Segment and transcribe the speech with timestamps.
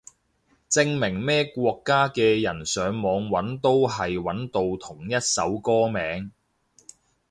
[0.67, 6.31] 證明咩國家嘅人上網搵都係搵到同一首歌名